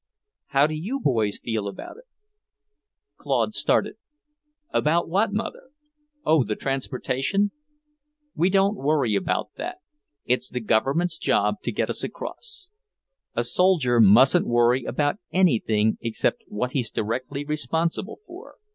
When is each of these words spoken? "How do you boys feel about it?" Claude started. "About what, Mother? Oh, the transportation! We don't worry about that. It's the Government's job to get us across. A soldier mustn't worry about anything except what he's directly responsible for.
"How 0.47 0.65
do 0.65 0.73
you 0.73 0.99
boys 0.99 1.37
feel 1.37 1.67
about 1.67 1.95
it?" 1.97 2.05
Claude 3.17 3.53
started. 3.53 3.97
"About 4.71 5.07
what, 5.07 5.31
Mother? 5.31 5.69
Oh, 6.25 6.43
the 6.43 6.55
transportation! 6.55 7.51
We 8.33 8.49
don't 8.49 8.73
worry 8.77 9.13
about 9.13 9.49
that. 9.57 9.77
It's 10.25 10.49
the 10.49 10.59
Government's 10.59 11.19
job 11.19 11.61
to 11.65 11.71
get 11.71 11.91
us 11.91 12.03
across. 12.03 12.71
A 13.35 13.43
soldier 13.43 13.99
mustn't 14.01 14.47
worry 14.47 14.85
about 14.85 15.17
anything 15.31 15.99
except 16.01 16.45
what 16.47 16.71
he's 16.71 16.89
directly 16.89 17.45
responsible 17.45 18.17
for. 18.25 18.55